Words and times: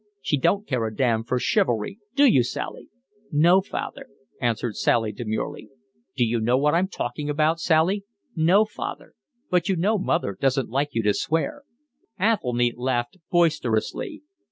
She 0.19 0.35
don't 0.35 0.65
care 0.65 0.83
a 0.87 0.95
damn 0.95 1.23
for 1.23 1.37
chivalry, 1.37 1.99
do 2.15 2.25
you, 2.25 2.41
Sally?" 2.41 2.89
"No, 3.31 3.61
father," 3.61 4.07
answered 4.41 4.75
Sally 4.75 5.11
demurely. 5.11 5.69
"Do 6.15 6.25
you 6.25 6.39
know 6.39 6.57
what 6.57 6.73
I'm 6.73 6.87
talking 6.87 7.29
about, 7.29 7.59
Sally?" 7.59 8.03
"No, 8.35 8.65
father. 8.65 9.13
But 9.51 9.69
you 9.69 9.75
know 9.75 9.99
mother 9.99 10.35
doesn't 10.41 10.69
like 10.71 10.95
you 10.95 11.03
to 11.03 11.13
swear." 11.13 11.65
Athelny 12.19 12.73
laughed 12.75 13.17
boisterously. 13.29 14.23